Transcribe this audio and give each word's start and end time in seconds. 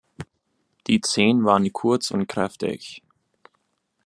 Die 0.87 0.99
Zehen 0.99 1.45
waren 1.45 1.71
kurz 1.71 2.09
und 2.09 2.25
kräftig. 2.25 3.03